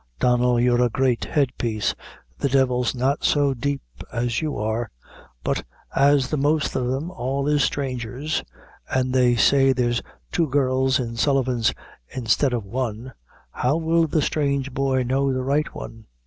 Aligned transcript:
"Donnel, 0.19 0.59
you're 0.59 0.81
a 0.81 0.89
great 0.89 1.25
headpiece 1.25 1.93
the 2.39 2.49
divil's 2.49 2.95
not 2.95 3.23
so 3.23 3.53
deep 3.53 3.83
as 4.11 4.41
you 4.41 4.57
are; 4.57 4.89
but 5.43 5.63
as 5.95 6.27
the 6.31 6.37
most 6.37 6.75
of 6.75 6.87
them 6.87 7.11
all 7.11 7.47
is 7.47 7.61
strangers, 7.63 8.43
an' 8.89 9.11
they 9.11 9.35
say 9.35 9.73
there's 9.73 10.01
two 10.31 10.47
girls 10.47 10.99
in 10.99 11.17
Sullivan's 11.17 11.71
instead 12.09 12.51
o' 12.51 12.61
one, 12.61 13.13
how 13.51 13.77
will 13.77 14.07
the 14.07 14.23
strange 14.23 14.73
boys 14.73 15.05
know 15.05 15.31
the 15.31 15.43
right 15.43 15.71
one?" 15.75 16.07